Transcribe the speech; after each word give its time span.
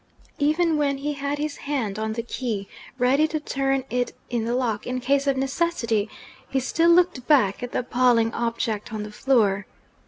Even 0.39 0.77
when 0.77 0.97
he 0.97 1.13
had 1.13 1.37
his 1.37 1.57
hand 1.57 1.99
on 1.99 2.13
the 2.13 2.23
key, 2.23 2.67
ready 2.97 3.27
to 3.27 3.39
turn 3.39 3.83
it 3.91 4.15
in 4.31 4.45
the 4.45 4.55
lock 4.55 4.87
in 4.87 4.99
case 4.99 5.27
of 5.27 5.37
necessity, 5.37 6.09
he 6.49 6.59
still 6.59 6.89
looked 6.89 7.27
back 7.27 7.61
at 7.61 7.71
the 7.71 7.79
appalling 7.85 8.33
object 8.33 8.91
on 8.91 9.03
the 9.03 9.11
floor. 9.11 9.67